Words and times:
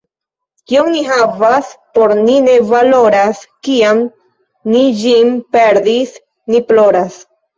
Kion 0.69 0.87
ni 0.93 1.01
havas, 1.09 1.67
por 1.97 2.13
ni 2.21 2.37
ne 2.45 2.55
valoras,— 2.71 3.41
kiam 3.67 4.01
ni 4.71 4.81
ĝin 5.03 5.29
perdis, 5.57 6.15
ni 6.55 6.63
ploras. 6.73 7.21